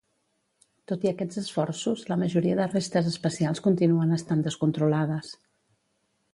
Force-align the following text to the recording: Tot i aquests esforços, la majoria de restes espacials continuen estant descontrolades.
Tot 0.91 1.03
i 1.07 1.09
aquests 1.09 1.39
esforços, 1.41 2.01
la 2.13 2.17
majoria 2.23 2.57
de 2.61 2.67
restes 2.73 3.11
espacials 3.13 3.63
continuen 3.69 4.19
estant 4.19 4.45
descontrolades. 4.51 5.33